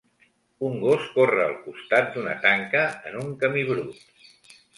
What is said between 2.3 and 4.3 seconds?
tanca en un camí brut.